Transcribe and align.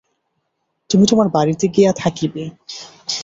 তুমি 0.89 1.05
তোমার 1.07 1.27
বাড়িতে 1.29 1.65
গিয়া 1.67 1.91
থাকিবে। 1.93 2.43